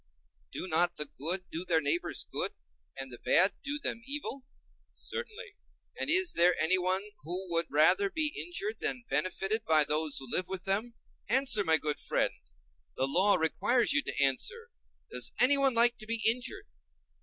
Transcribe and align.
Do 0.51 0.67
not 0.67 0.97
the 0.97 1.05
good 1.05 1.43
do 1.51 1.63
their 1.63 1.79
neighbors 1.79 2.23
good, 2.31 2.53
and 2.97 3.13
the 3.13 3.19
bad 3.19 3.53
do 3.63 3.77
them 3.77 4.01
evil? 4.07 4.45
Certainly.And 4.95 6.09
is 6.09 6.33
there 6.33 6.55
anyone 6.59 7.03
who 7.23 7.51
would 7.53 7.67
rather 7.69 8.09
be 8.09 8.33
injured 8.35 8.79
than 8.79 9.03
benefited 9.11 9.63
by 9.63 9.83
those 9.83 10.17
who 10.17 10.25
live 10.27 10.47
with 10.47 10.67
him? 10.67 10.95
Answer, 11.29 11.63
my 11.63 11.77
good 11.77 11.99
friend; 11.99 12.33
the 12.97 13.05
law 13.07 13.35
requires 13.35 13.93
you 13.93 14.01
to 14.01 14.19
answer—does 14.23 15.33
anyone 15.39 15.75
like 15.75 15.99
to 15.99 16.07
be 16.07 16.19
injured? 16.27 16.65